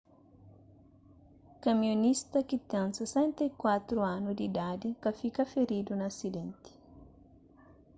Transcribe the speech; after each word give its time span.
kamionista 1.63 2.37
ki 2.49 2.57
ten 2.71 2.87
64 2.97 3.99
anu 4.15 4.29
di 4.37 4.43
idadi 4.51 4.89
ka 5.01 5.09
fika 5.19 5.43
firidu 5.51 5.93
na 5.97 6.05
asidenti 6.11 6.71